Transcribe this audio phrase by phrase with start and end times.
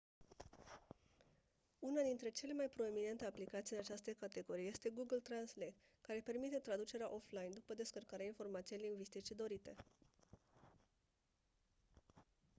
[1.81, 7.13] una dintre cele mai proeminente aplicații în această categorie este google translate care permite traducerea
[7.13, 9.75] offline după descărcarea informației lingvistice dorite